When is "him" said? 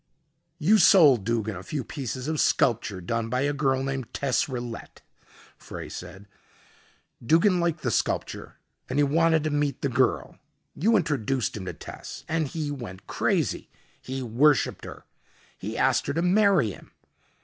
11.55-11.65, 16.71-16.93